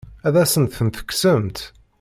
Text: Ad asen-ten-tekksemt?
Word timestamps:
Ad 0.27 0.35
asen-ten-tekksemt? 0.43 1.59